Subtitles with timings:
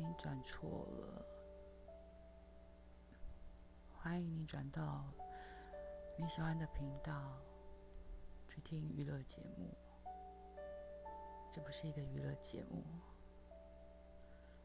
[0.00, 1.24] 你转错了，
[3.92, 5.04] 欢迎你转到
[6.16, 7.36] 你喜欢的频道
[8.48, 9.76] 去听娱乐节目。
[11.52, 12.82] 这不是一个娱乐节目，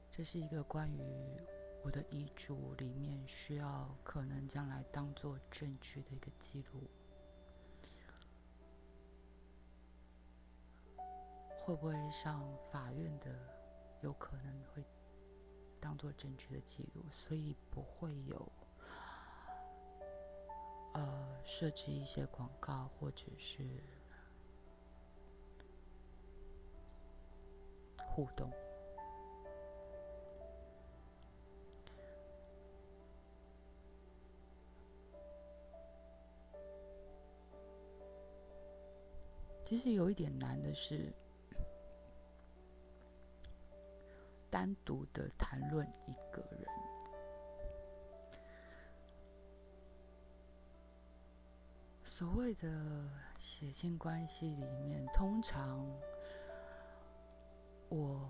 [0.09, 1.41] 这是一个关于
[1.83, 6.89] 我的遗嘱里面需要可能将来当做证据的一个记录。
[11.63, 12.41] 会不会上
[12.71, 13.33] 法院的？
[14.01, 14.83] 有可能会
[15.85, 18.51] 当做证据的记录，所以不会有
[20.93, 23.63] 呃设置一些广告或者是
[28.07, 28.51] 互动。
[39.67, 41.13] 其实有一点难的是。
[44.55, 46.65] 单独的谈论一个人，
[52.05, 52.69] 所谓的
[53.37, 55.85] 血亲关系里面，通常
[57.89, 58.29] 我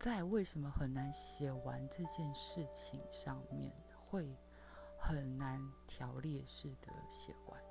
[0.00, 3.72] 在为什么很难写完这件事情上面，
[4.10, 4.28] 会
[4.98, 7.62] 很难条列式的写完。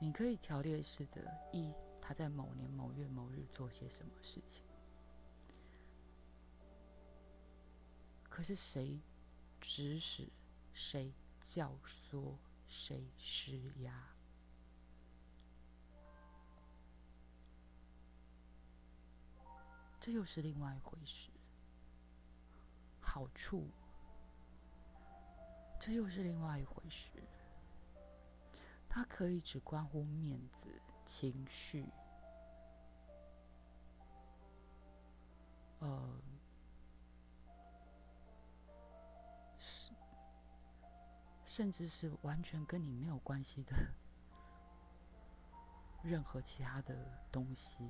[0.00, 1.22] 你可以条列式的
[1.52, 1.72] 一。
[2.02, 4.64] 他在某年某月某日做些什么事情？
[8.28, 8.98] 可是谁
[9.60, 10.28] 指使、
[10.74, 11.12] 谁
[11.46, 11.72] 教
[12.10, 12.34] 唆、
[12.68, 14.08] 谁施压？
[20.00, 21.30] 这又是另外一回事。
[23.00, 23.68] 好处，
[25.78, 27.22] 这又是另外一回事。
[28.88, 30.80] 它可以只关乎面子。
[31.14, 31.84] 情绪，
[35.78, 36.18] 呃，
[39.58, 39.92] 是，
[41.44, 43.76] 甚至是完全跟你没有关系的
[46.02, 46.96] 任何其他的
[47.30, 47.88] 东西。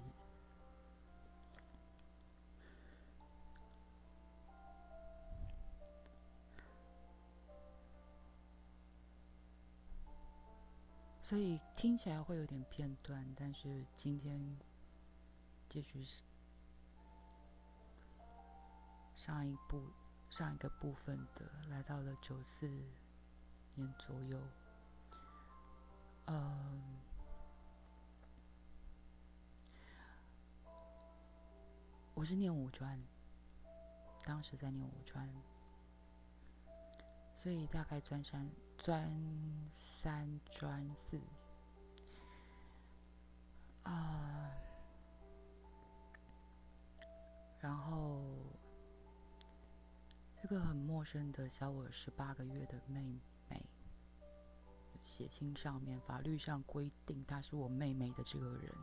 [11.32, 14.38] 所以听起来会有点片段，但是今天
[15.70, 16.22] 继续是
[19.15, 19.82] 上一部
[20.28, 22.69] 上一个部分的，来到了九四
[23.76, 24.38] 年左右。
[26.26, 26.98] 嗯，
[32.12, 33.03] 我是念五专，
[34.26, 35.26] 当时在念五专，
[37.42, 39.10] 所以大概专三专。
[40.02, 41.20] 三专四
[43.84, 44.50] 啊，
[47.60, 48.20] 然后
[50.42, 53.16] 这个很陌生的小我十八个月的妹
[53.48, 53.64] 妹，
[55.04, 58.74] 血亲上面法律上规定她是我妹妹的这个人，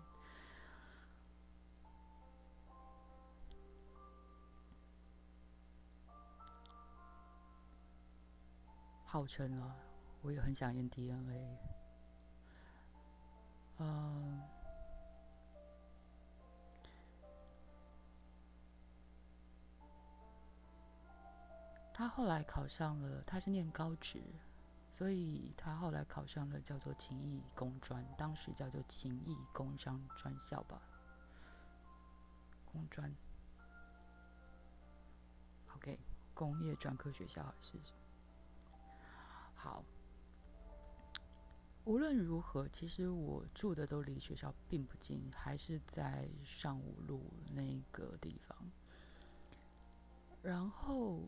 [9.04, 9.89] 号称啊。
[10.22, 11.58] 我也很想验 DNA。
[13.78, 14.42] 嗯，
[21.94, 24.22] 他后来考上了，他是念高职，
[24.98, 30.82] 所以他后来考上了叫做勤益工专，当时叫做勤益工商专校吧，
[32.72, 33.10] 工专。
[35.78, 35.98] OK，
[36.34, 37.78] 工业专科学校还是
[39.56, 39.82] 好。
[41.90, 47.20] 无论如何，其实我住的都离学校并不近，还是在上五路
[47.52, 48.56] 那个地方。
[50.44, 51.22] 然后，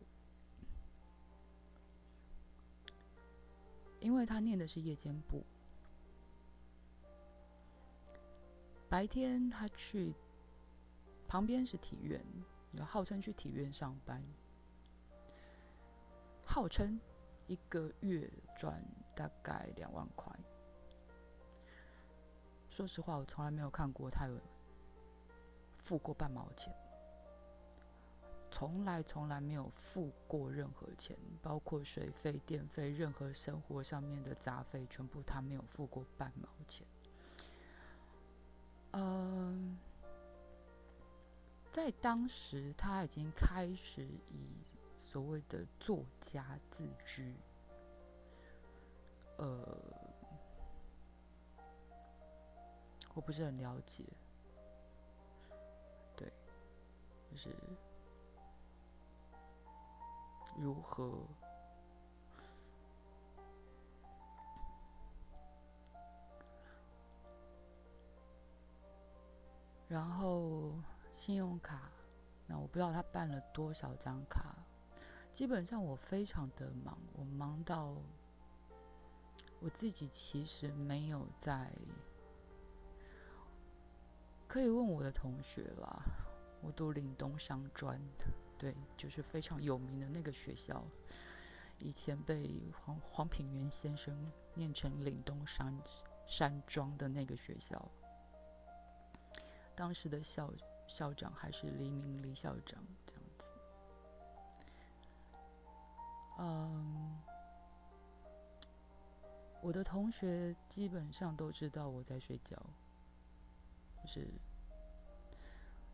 [3.99, 5.43] 因为他念的是夜间部，
[8.87, 10.13] 白天他去
[11.27, 12.23] 旁边是体院，
[12.73, 14.23] 要号称去体院上班，
[16.45, 16.99] 号称
[17.47, 18.29] 一个月
[18.59, 18.79] 赚
[19.15, 20.31] 大概两万块。
[22.81, 24.35] 说实话，我从来没有看过他有
[25.83, 26.73] 付过半毛钱，
[28.49, 36.83] 从来从来没有付过任何钱，包括水费、电费，任何生活上面的杂费，全部他没有付过半毛钱。
[38.93, 39.77] 嗯，
[41.71, 44.01] 在当时他已经开始
[44.31, 44.57] 以
[45.05, 47.35] 所谓的作家自居，
[49.37, 50.00] 呃。
[53.13, 54.03] 我不是很了解，
[56.15, 56.31] 对，
[57.29, 57.49] 就是
[60.57, 61.19] 如何。
[69.89, 70.71] 然后
[71.17, 71.91] 信用卡，
[72.47, 74.55] 那我不知道他办了多少张卡。
[75.35, 77.93] 基本上我非常的忙，我忙到
[79.59, 81.69] 我自己其实没有在。
[84.51, 86.03] 可以问我的同学啦，
[86.61, 87.97] 我读岭东商专，
[88.59, 90.83] 对，就是非常有名的那个学校，
[91.79, 94.13] 以前被黄黄品源先生
[94.53, 95.73] 念成岭东山
[96.27, 97.81] 山庄的那个学校。
[99.73, 100.51] 当时的校
[100.85, 103.45] 校长还是黎明黎校长这样子，
[106.39, 107.17] 嗯，
[109.61, 112.61] 我的同学基本上都知道我在睡觉，
[114.01, 114.27] 就是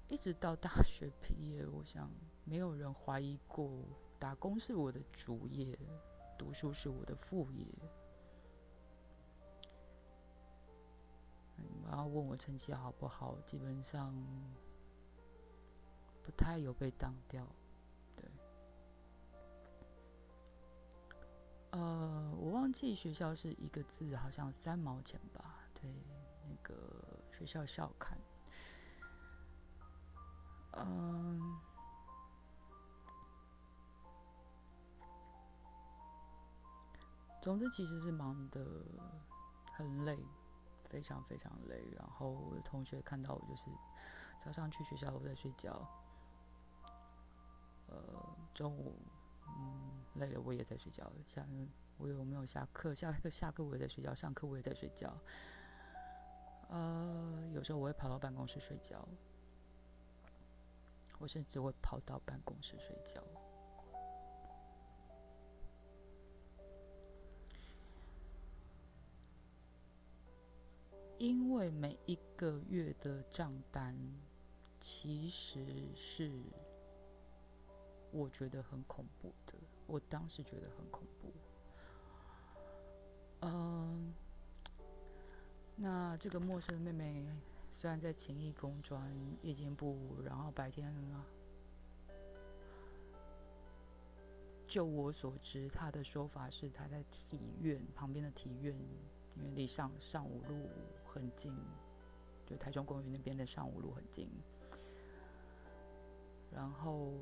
[0.08, 2.10] 一直到大学毕业，我想
[2.46, 3.84] 没有人怀疑过
[4.18, 5.78] 打工是我的主业，
[6.38, 7.66] 读书是我的副业。
[11.86, 14.14] 然后问我成绩好不好，基本上
[16.22, 17.48] 不太有被当掉，
[18.16, 18.30] 对。
[21.72, 25.64] 呃，我忘记学校是一个字，好像三毛钱吧？
[25.74, 25.90] 对，
[26.48, 26.76] 那个
[27.38, 28.18] 学校校刊。
[30.74, 31.60] 嗯，
[37.42, 38.66] 总之其实是忙的
[39.74, 40.18] 很累。
[40.90, 43.64] 非常非常累，然后我的同学看到我就是
[44.42, 45.86] 早上去学校我在睡觉，
[47.88, 48.96] 呃，中午
[49.46, 51.46] 嗯累了我也在睡觉，下
[51.98, 52.96] 我有没有下课？
[52.96, 55.14] 下课下课我也在睡觉，上课我也在睡觉，
[56.70, 59.08] 呃，有时候我会跑到办公室睡觉，
[61.20, 63.24] 我甚至会跑到办公室睡觉。
[71.18, 73.98] 因为每一个月的账单，
[74.80, 75.66] 其实
[75.96, 76.32] 是
[78.12, 79.54] 我觉得很恐怖的。
[79.88, 81.34] 我当时觉得很恐怖。
[83.42, 84.14] 嗯，
[85.78, 87.26] 那这个陌生的妹妹
[87.80, 89.02] 虽然在勤义工专
[89.42, 91.24] 夜间部，然后白天啊，
[94.68, 98.76] 就我所知，她的说法是她在体院旁边的体院。
[99.40, 100.68] 因为离上上五路
[101.06, 101.56] 很近，
[102.44, 104.28] 就台中公园那边的上五路很近。
[106.52, 107.14] 然后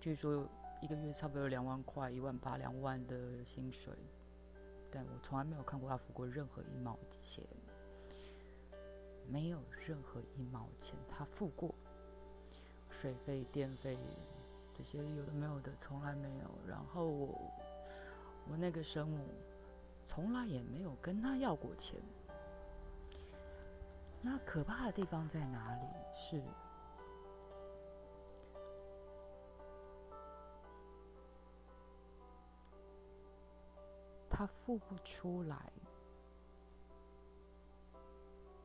[0.00, 0.48] 据说
[0.80, 3.92] 一个月差不多有两万块，一万八两万的薪水，
[4.90, 7.44] 但我从来没有看过他付过任何一毛钱，
[9.28, 11.74] 没有任何一毛钱他付过，
[12.90, 13.98] 水费、电费
[14.76, 16.50] 这些有的没有的从来没有。
[16.66, 17.28] 然后我
[18.50, 19.26] 我那个生母。
[20.08, 22.00] 从来也没有跟他要过钱。
[24.22, 25.82] 那可怕的地方在哪里？
[26.16, 26.42] 是，
[34.36, 35.72] 他付不出来。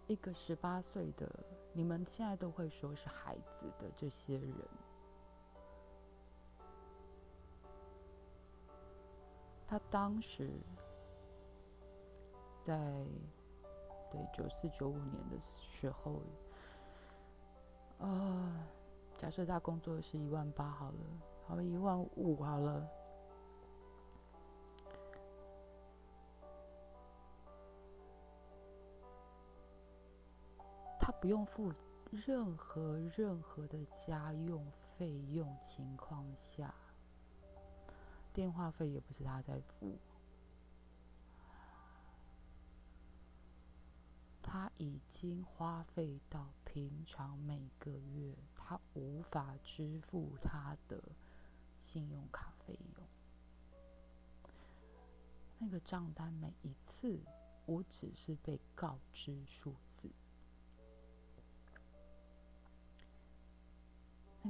[0.07, 1.29] 一个十八岁的，
[1.71, 4.53] 你们现在都会说是孩子的这些人，
[9.65, 10.49] 他当时。
[12.63, 12.77] 在
[14.11, 16.21] 对九四九五年的时候，
[17.97, 18.67] 呃，
[19.17, 20.97] 假设他工作是一万八好了，
[21.47, 22.87] 好一万五好了，
[31.21, 31.71] 不用付
[32.09, 34.65] 任何任何的家用
[34.97, 36.73] 费用情况下，
[38.33, 39.99] 电话费也不是他在付。
[44.41, 50.99] 他已经花费到平常每个月他无法支付他的
[51.85, 53.07] 信用卡费用。
[55.59, 57.19] 那个账单每一次，
[57.67, 59.75] 我只是被告知数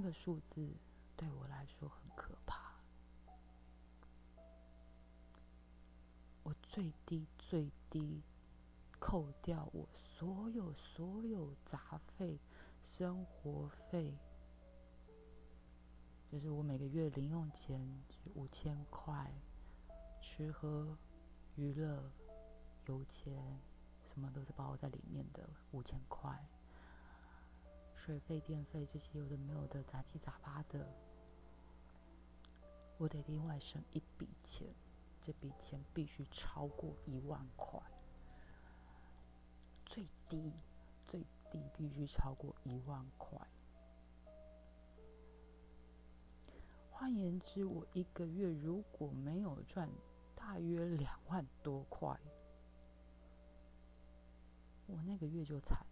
[0.02, 0.68] 这个数字
[1.16, 2.74] 对我来说很可怕。
[6.42, 8.24] 我最低最低。
[9.00, 12.40] 扣掉我所有所有杂费、
[12.84, 14.16] 生活费，
[16.32, 18.04] 就是我每个月零用钱
[18.34, 19.32] 五千块，
[20.20, 20.98] 吃喝
[21.56, 22.12] 娱乐、
[22.86, 23.60] 油钱，
[24.12, 26.44] 什么都是包在里面的五千块。
[28.12, 30.86] 水费、电费这些有的没有的杂七杂八的，
[32.98, 34.68] 我得另外省一笔钱，
[35.22, 37.80] 这笔钱必须超过一万块，
[39.86, 40.52] 最低
[41.08, 43.40] 最低必须超过一万块。
[46.90, 49.90] 换言之，我一个月如果没有赚
[50.36, 52.20] 大约两万多块，
[54.88, 55.86] 我那个月就惨。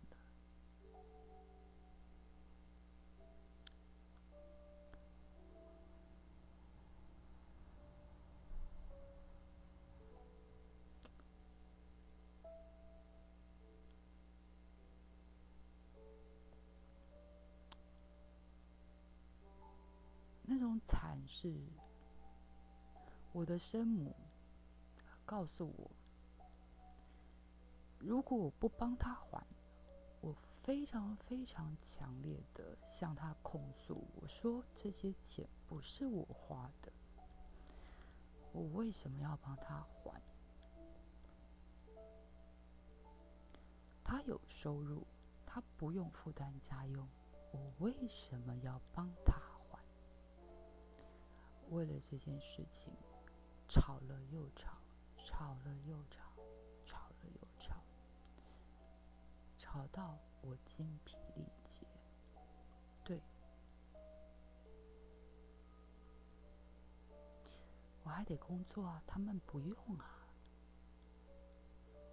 [21.32, 21.54] 是，
[23.32, 24.14] 我的生母
[25.26, 25.92] 告诉我，
[28.00, 29.46] 如果我不帮他还，
[30.22, 36.92] 我非常非常强烈的向他控诉，我说这些钱不是我花的，
[38.52, 40.22] 我为什么要帮他还？
[44.04, 45.06] 他有收入，
[45.46, 47.08] 他不用负担家用，
[47.54, 49.40] 我为什么要帮他？
[51.70, 52.92] 为了这件事情，
[53.68, 54.78] 吵了又吵，
[55.24, 56.34] 吵了又吵，
[56.84, 57.76] 吵了又吵，
[59.58, 61.86] 吵到我精疲力竭。
[63.04, 63.22] 对，
[68.04, 70.28] 我还得工作啊，他们不用啊，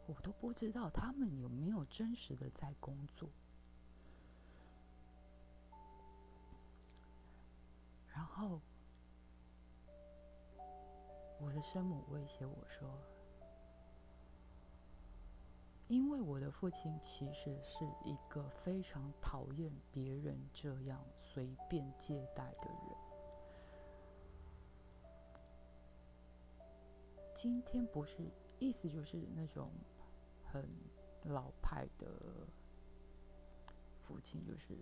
[0.06, 3.30] 我都不知道他们有没有真实的在工作。
[8.12, 8.60] 然后。
[11.38, 12.88] 我的生母威胁我说
[15.86, 22.96] ：“因为我的父亲其实是一个非常讨厌别人这样随便借贷的人。
[27.36, 29.70] 今天不是，意思就是那种
[30.50, 30.66] 很
[31.24, 32.08] 老派的
[34.02, 34.74] 父亲，就是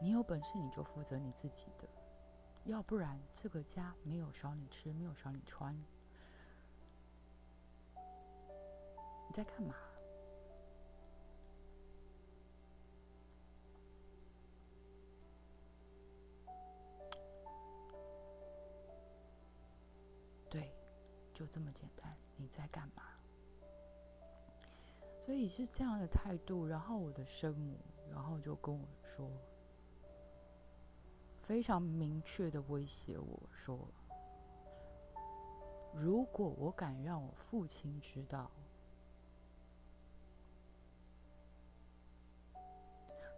[0.00, 1.88] 你有本事你就负责你自己的。”
[2.66, 5.72] 要不然，这个家没有少你吃，没有少你穿。
[7.94, 9.74] 你在干嘛？
[20.50, 20.72] 对，
[21.32, 22.16] 就这么简单。
[22.36, 23.04] 你在干嘛？
[25.24, 26.66] 所以是这样的态度。
[26.66, 27.78] 然后我的生母，
[28.10, 29.30] 然后就跟我说。
[31.46, 33.78] 非常明确的威胁我说
[35.94, 38.50] ：“如果我敢让我父亲知道，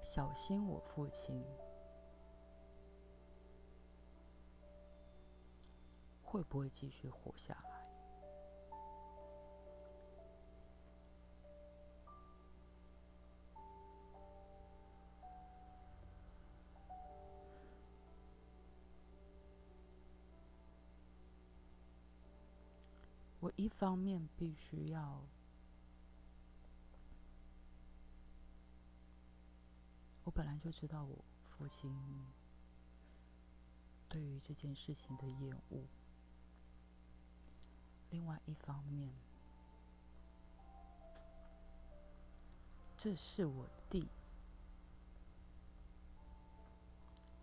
[0.02, 1.44] 小心我父亲
[6.22, 7.67] 会不会继续活下来。”
[23.78, 25.22] 方面必须要，
[30.24, 31.96] 我本来就知道我父亲
[34.08, 35.84] 对于这件事情的厌恶。
[38.10, 39.08] 另外一方面，
[42.96, 44.08] 这是我弟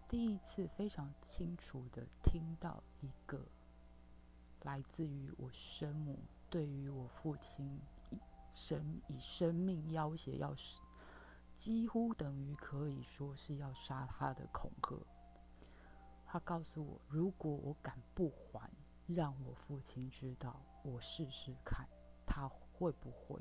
[0.10, 3.42] 第一次非常清楚的听到一个。
[4.66, 6.18] 来自于我生母
[6.50, 7.80] 对于我父亲
[8.10, 8.18] 以
[8.52, 10.56] 生以生命要挟，要
[11.56, 14.98] 几乎等于可以说是要杀他的恐吓。
[16.26, 18.68] 他告诉我，如果我敢不还，
[19.06, 21.88] 让我父亲知道，我试试看
[22.26, 23.40] 他会不会。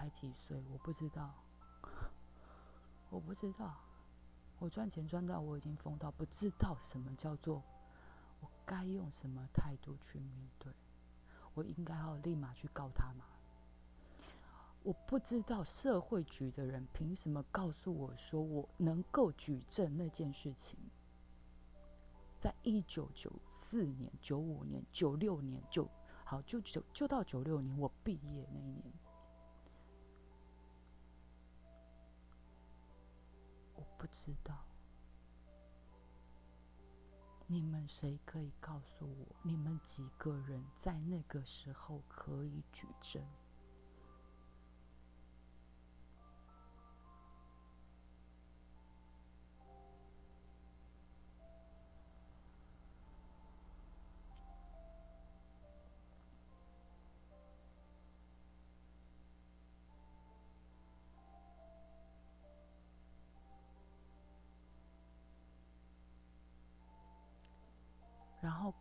[0.00, 1.30] 才几岁，我不知道，
[3.10, 3.76] 我不知道，
[4.58, 7.62] 我赚钱赚到我已经疯到不知道什么叫做
[8.40, 10.72] 我该用什么态度去面对，
[11.52, 13.26] 我应该要立马去告他吗？
[14.82, 20.78] 我不知道社会局的人凭什么告诉我说我能够举证那件事情，
[22.40, 25.86] 在一九九四年、九五年、九六年就
[26.24, 28.94] 好，就就就到九六年我毕业那一年。
[34.00, 34.54] 不知道，
[37.46, 43.22] 你们谁可以告诉我，你们几个人在那个时候可以举证？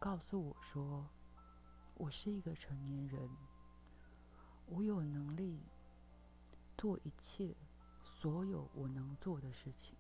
[0.10, 1.06] 告诉我说，
[1.94, 3.30] 我是一个成年人，
[4.66, 5.60] 我有能力
[6.76, 7.56] 做一切
[8.02, 9.96] 所有我能做的事情。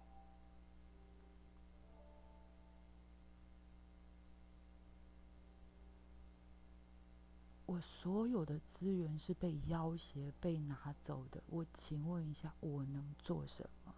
[7.68, 11.44] 我所有的资源是被要挟、被拿走的。
[11.46, 13.94] 我请问一下，我能做什么？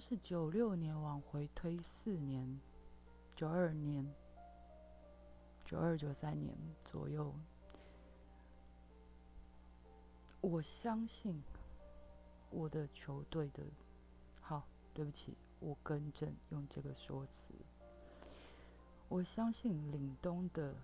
[0.00, 2.60] 是九六年往回推四年，
[3.34, 4.04] 九二年、
[5.64, 7.34] 九二九三年左右，
[10.40, 11.42] 我相信
[12.50, 13.62] 我的球队的，
[14.40, 17.54] 好，对不起，我更正，用这个说辞，
[19.08, 20.74] 我相信岭东的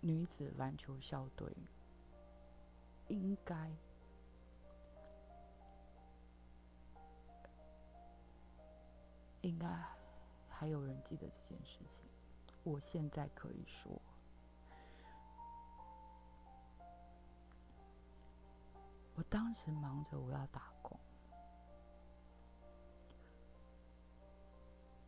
[0.00, 1.48] 女子篮球校队
[3.08, 3.70] 应该。
[9.44, 9.68] 应该
[10.48, 12.08] 还有人记得这件事情。
[12.62, 14.00] 我现在可以说，
[19.14, 20.98] 我当时忙着我要打工，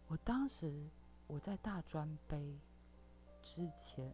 [0.06, 0.86] 我当时
[1.26, 2.58] 我在大专杯
[3.40, 4.12] 之前，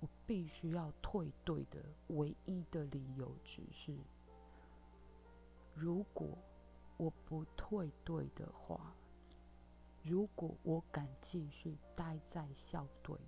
[0.00, 3.96] 我必须要退队的唯一的理由只是，
[5.74, 6.36] 如果
[6.98, 8.94] 我不退队的话。
[10.06, 13.18] 如果我敢继续待在校队，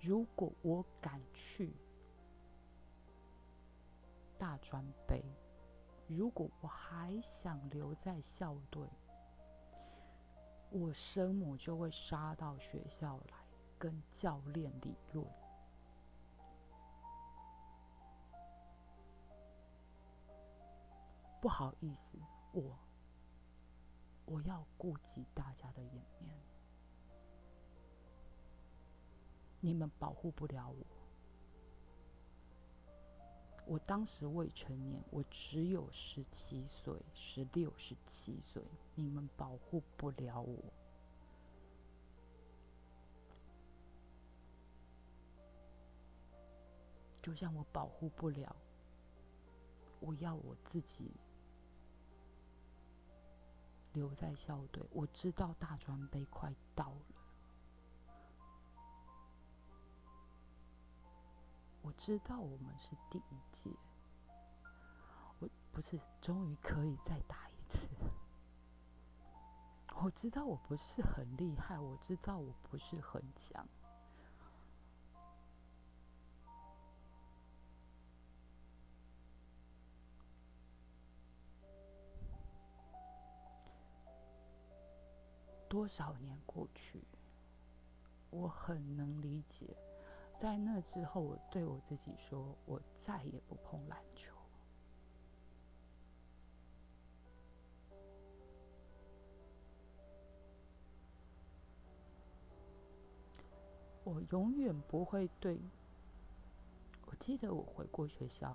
[0.00, 1.74] 如果我敢去
[4.38, 5.22] 大专杯，
[6.06, 8.88] 如果我还想留在校队，
[10.70, 13.36] 我生母就会杀到学校来
[13.78, 15.26] 跟教练理论。
[21.42, 22.16] 不好意思，
[22.52, 22.74] 我。
[24.24, 26.40] 我要顾及大家的颜面，
[29.60, 30.86] 你们保护不了我。
[33.64, 38.62] 我当时未成年，我只有十七岁、十六、十七岁，
[38.94, 40.58] 你们保护不了我。
[47.22, 48.56] 就像我保护不了，
[50.00, 51.08] 我要我自己。
[53.92, 57.02] 留在校队，我知道大专杯快到了，
[61.82, 63.70] 我知道我们是第一届，
[65.38, 67.78] 我不是终于可以再打一次，
[70.02, 73.66] 我知道我不是很厉害，我知道我不是很强。
[85.72, 87.02] 多少年过去，
[88.28, 89.74] 我很能理解。
[90.38, 94.30] 在那之后，我对我自己说：“我再也不碰篮球。”
[104.04, 105.58] 我永远不会对。
[107.06, 108.54] 我记得我回过学校，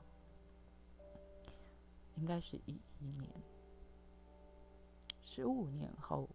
[2.16, 3.34] 应该是一一年，
[5.24, 6.30] 十五年后。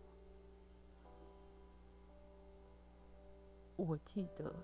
[3.76, 4.54] 我记得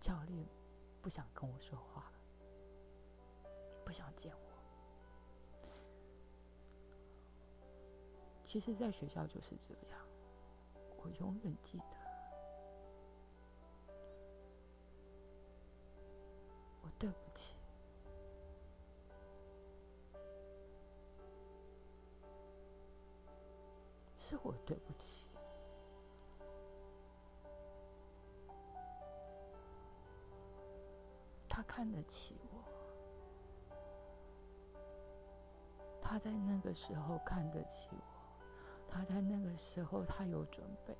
[0.00, 0.46] 教练
[1.00, 2.10] 不想跟我说话，
[3.84, 4.38] 不想见我。
[8.44, 9.98] 其实，在学校就是这样，
[10.98, 11.84] 我永远记得。
[16.82, 17.53] 我对不起。
[24.26, 25.26] 是我对不起，
[31.46, 32.64] 他看得起我，
[36.00, 37.98] 他在那个时候看得起我，
[38.88, 40.96] 他在那个时候他有准备，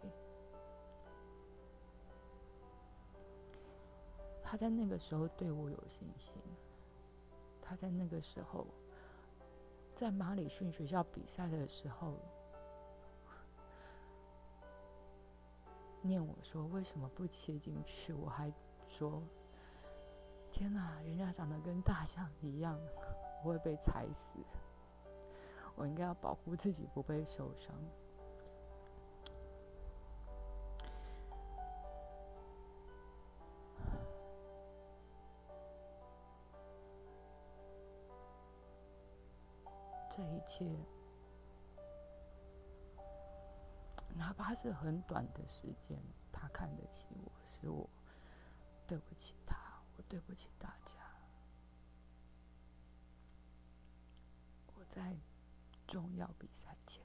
[4.42, 6.34] 他在那个时候对我有信心，
[7.62, 8.66] 他在那个时候，
[9.96, 12.18] 在马里逊学校比赛的时候，
[16.06, 18.52] 念我说为什么不切进去，我还
[18.88, 19.22] 说。
[20.52, 22.78] 天哪，人家长得跟大象一样，
[23.42, 24.38] 我会被踩死。
[25.74, 27.74] 我应该要保护自己不被受伤。
[40.16, 40.64] 这一切，
[44.14, 46.00] 哪怕是很短的时间，
[46.32, 47.88] 他看得起我，是我
[48.86, 49.56] 对不起他。
[49.96, 50.92] 我对不起大家。
[54.74, 55.16] 我在
[55.86, 57.00] 重要比赛前，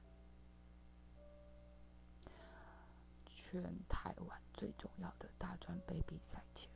[3.27, 6.67] 全台湾最重要的大专杯比赛前，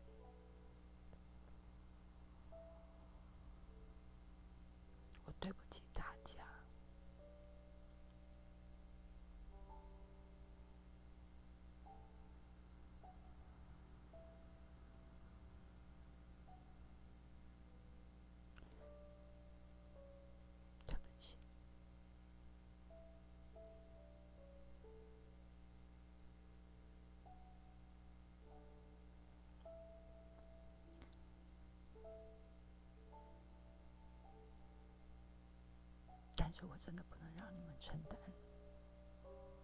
[36.86, 38.20] 真的不能让你们承担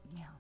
[0.04, 0.40] 那样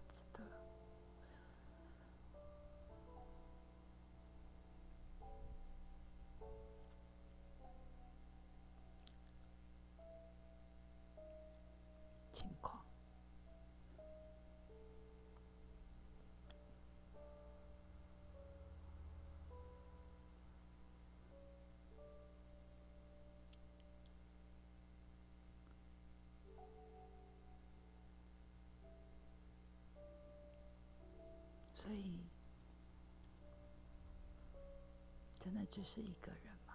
[35.71, 36.73] 只是一个人吗？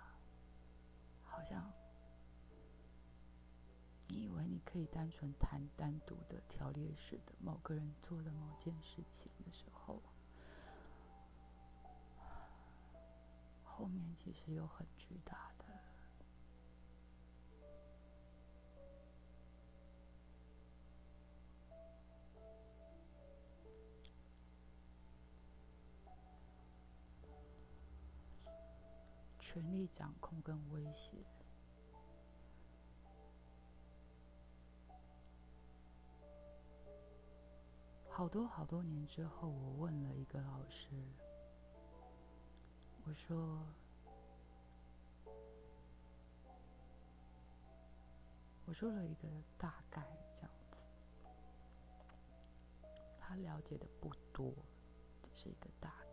[1.25, 1.73] 好像
[4.07, 10.01] 你以为你可以单纯谈单独的条列式的某个人做的某件事情的时候，
[13.65, 15.64] 后面其实有很巨大的。
[29.55, 31.25] 权力掌控跟威胁，
[38.11, 40.89] 好多好多年之后，我问了一个老师，
[43.07, 43.65] 我说
[48.67, 50.03] ：“我说了一个大概
[50.35, 50.77] 这样子，
[53.21, 54.53] 他了解的不多，
[55.23, 56.04] 只是一个大概。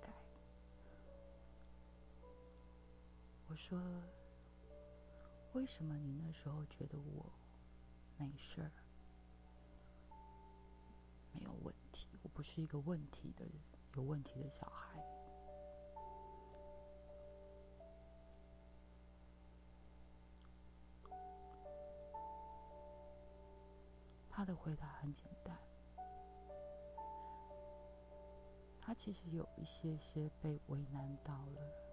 [3.52, 3.78] 我说
[5.52, 7.26] ：“为什么你那时候觉得我
[8.18, 8.72] 没事儿，
[11.34, 12.08] 没有问题？
[12.24, 13.54] 我不是一个问题的人，
[13.96, 14.98] 有问题的小孩。”
[24.30, 25.58] 他的回答很简单，
[28.80, 31.91] 他其实有一些些被为难到了。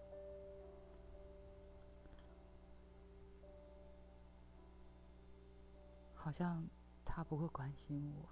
[6.28, 6.62] 好像
[7.06, 8.28] 他不会关心我，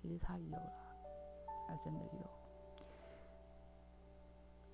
[0.00, 0.72] 其实他有了，
[1.66, 2.30] 他真的有。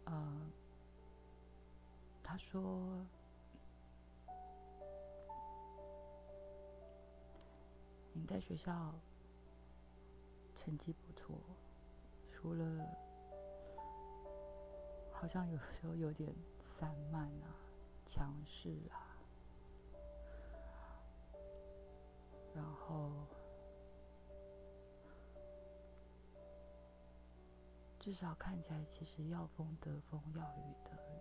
[0.04, 0.52] 呃，
[2.22, 3.06] 他说
[8.12, 8.92] ：“你在学校
[10.54, 11.40] 成绩不错，
[12.30, 12.86] 除了
[15.10, 17.56] 好像有时候有点散漫啊、
[18.04, 19.00] 强势啊。”
[22.54, 23.10] 然后，
[27.98, 31.18] 至少看起来，其实要风得风，要雨得雨，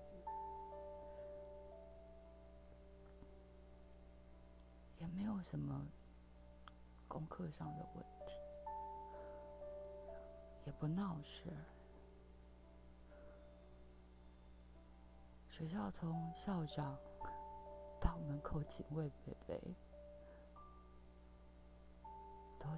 [4.99, 5.83] 也没有什么
[7.07, 8.33] 功课上的问题，
[10.67, 11.51] 也不闹事。
[15.49, 16.95] 学校从校长
[17.99, 19.75] 到门口警卫北北。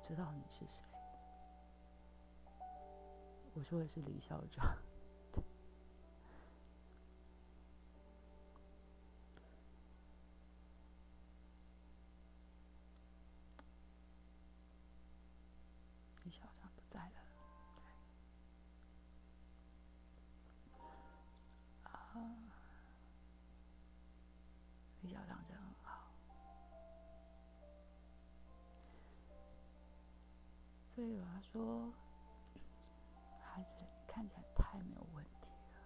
[0.07, 0.83] 知道你是谁。
[3.55, 4.77] 我说的是李校长。
[31.55, 31.89] 说。
[33.41, 33.69] 孩子，
[34.05, 35.79] 看起来太没有问题了。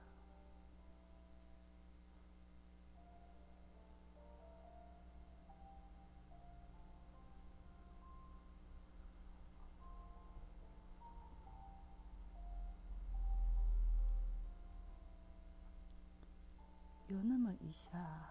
[17.10, 18.27] 有那么一下，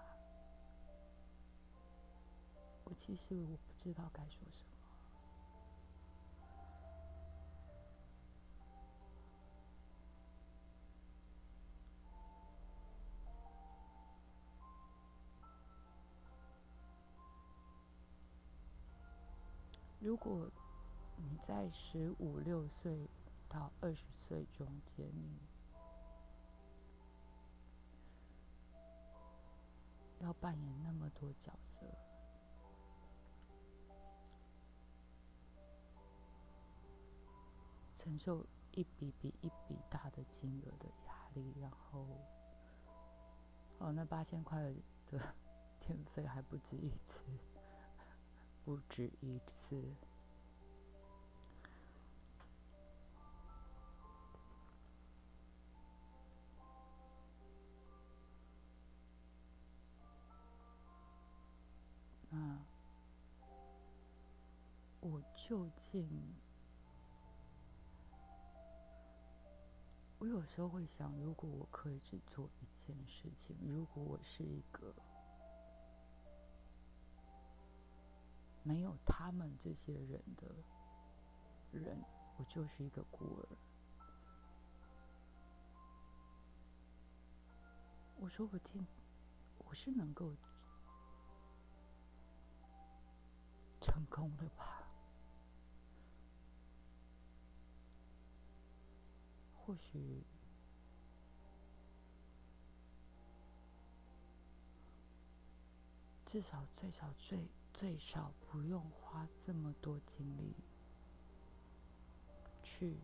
[2.82, 4.77] 我其实我不知道该说什么。
[20.08, 20.50] 如果
[21.18, 23.06] 你在十五六岁
[23.46, 24.66] 到二十岁中
[24.96, 25.06] 间，
[30.18, 31.86] 你要扮演那么多角色，
[37.94, 38.42] 承受
[38.72, 42.06] 一笔比一笔大的金额的压力，然后，
[43.76, 44.72] 哦，那八千块
[45.10, 45.20] 的
[45.80, 47.57] 电费还不止一次。
[48.68, 49.82] 不止一次。
[62.28, 62.58] 那
[65.00, 66.06] 我究竟？
[70.18, 74.94] 我有时候会想，如果我可以只做一件事情，如果我是一个。
[78.68, 80.46] 没有他们这些人的
[81.72, 82.04] 人，
[82.36, 83.48] 我就是一个孤儿。
[88.20, 88.86] 我说不定
[89.56, 90.36] 我是能够
[93.80, 94.82] 成功的吧？
[99.56, 100.22] 或许
[106.26, 107.48] 至少最少最。
[107.78, 110.52] 最少不用花这么多精力
[112.60, 112.96] 去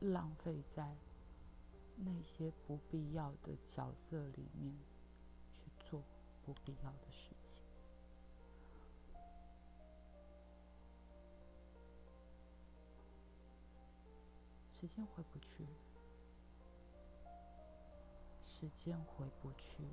[0.00, 0.96] 浪费在
[1.96, 4.74] 那些不必要的角色里面
[5.58, 6.02] 去做
[6.46, 7.62] 不必要的事情。
[14.72, 15.66] 时间回不去，
[18.46, 19.84] 时间回不去。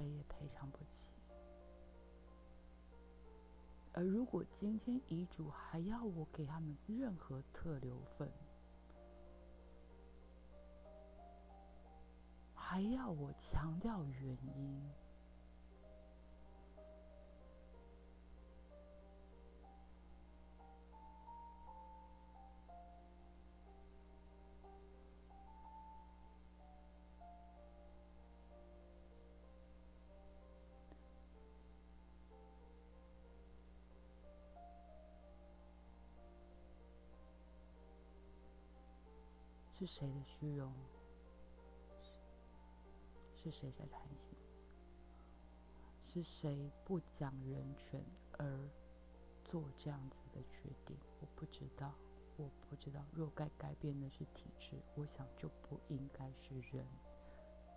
[0.00, 1.10] 谁也赔偿不起。
[3.92, 8.30] 而如果今天遗嘱还要我给他们任何特留份，
[12.54, 14.90] 还要我强调原因。
[39.80, 40.70] 是谁的虚荣？
[43.34, 44.36] 是谁在贪心？
[46.02, 48.68] 是谁不讲人权而
[49.42, 50.94] 做这样子的决定？
[51.22, 51.94] 我不知道，
[52.36, 53.02] 我不知道。
[53.14, 56.86] 若该改变的是体制，我想就不应该是人。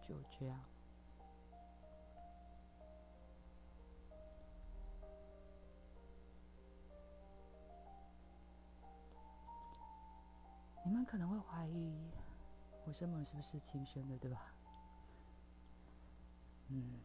[0.05, 0.59] 就这样。
[11.03, 11.93] 你可能会怀疑
[12.85, 14.53] 我生母是不是亲生的，对吧？
[16.69, 17.01] 嗯。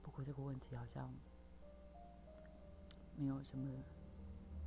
[0.00, 1.12] 不过这个问题好像
[3.16, 3.68] 没有什么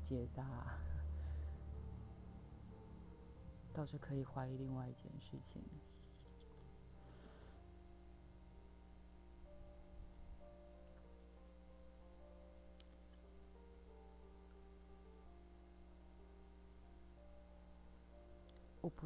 [0.03, 0.77] 解答，
[3.73, 5.63] 倒是可以怀疑另外一件事情。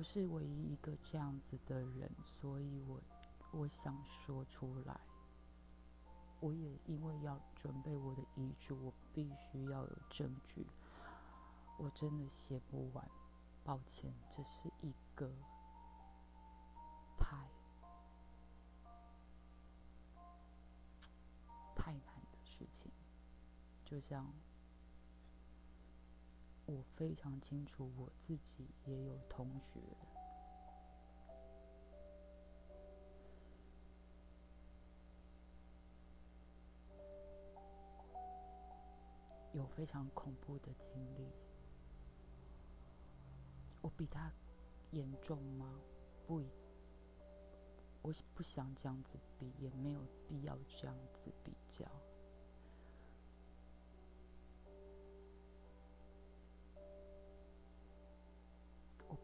[0.01, 2.99] 不是唯一一个这样子的人，所以我
[3.51, 4.99] 我想说出来。
[6.39, 10.65] 我也因为要准备我的遗嘱，我必须要有证据。
[11.77, 13.07] 我真的写不完，
[13.63, 15.31] 抱歉，这是一个
[17.19, 17.47] 太
[21.75, 22.91] 太难的事情。
[23.85, 24.25] 就像
[26.71, 29.81] 我非常清楚，我自己也有同学。
[39.51, 41.27] 有非常恐怖的经历，
[43.81, 44.31] 我比他
[44.91, 45.77] 严重吗？
[46.25, 46.41] 不，
[48.01, 51.85] 我不想这样子比，也没有必要这样子比较。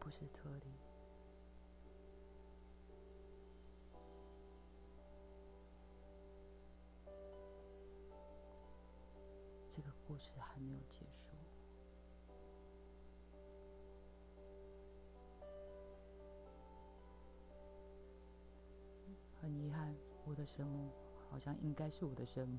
[0.00, 0.72] 不是特例。
[9.70, 11.36] 这个故事还没有结束。
[19.40, 20.90] 很遗憾，我的生母
[21.30, 22.58] 好像应该是我的生母。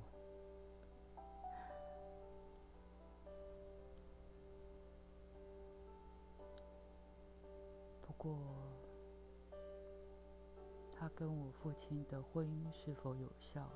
[11.20, 13.68] 跟我父亲的婚姻是否有效？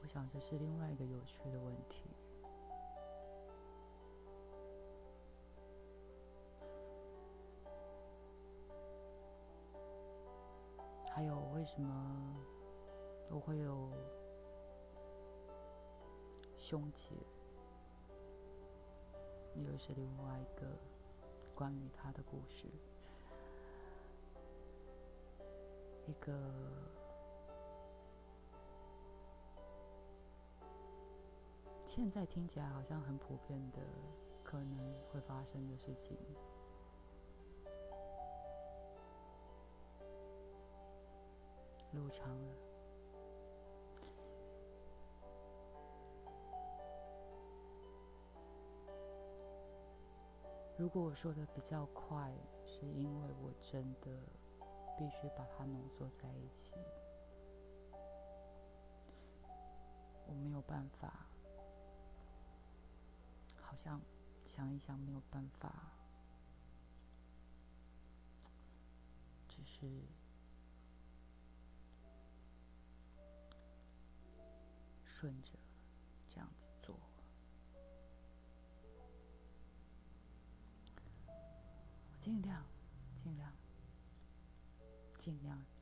[0.00, 2.08] 我想这是另外一个有趣的问题。
[11.10, 12.36] 还有，为什么
[13.28, 13.90] 我会有
[16.58, 17.14] 兄姐？
[19.62, 20.66] 又是另外一个
[21.54, 22.66] 关于他的故事，
[26.06, 26.32] 一个。
[31.86, 33.78] 现在听起来好像很普遍的，
[34.44, 36.16] 可能会发生的事情。
[41.92, 42.54] 路长了，
[50.76, 52.30] 如果我说的比较快，
[52.66, 54.10] 是因为我真的
[54.98, 56.72] 必须把它浓缩在一起，
[60.26, 61.26] 我没有办法。
[63.60, 64.00] 好像
[64.46, 65.92] 想一想，没有办法，
[69.48, 70.02] 只是
[75.04, 75.50] 顺着
[76.28, 76.96] 这样子做，
[80.84, 81.34] 尽量，
[82.20, 82.64] 尽量，
[85.26, 85.75] 尽量。